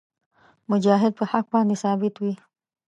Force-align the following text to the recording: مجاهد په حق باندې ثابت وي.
مجاهد 0.71 1.13
په 1.19 1.23
حق 1.31 1.45
باندې 1.53 1.75
ثابت 1.83 2.15
وي. 2.23 2.33